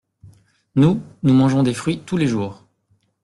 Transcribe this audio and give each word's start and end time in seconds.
Nous, 0.73 0.99
nous 1.21 1.33
mangeons 1.35 1.61
des 1.61 1.75
fruits 1.75 1.99
tous 2.03 2.17
les 2.17 2.25
jours. 2.25 2.65